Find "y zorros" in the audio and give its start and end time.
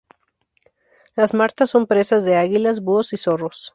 3.13-3.69